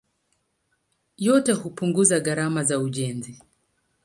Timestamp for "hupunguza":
1.51-2.19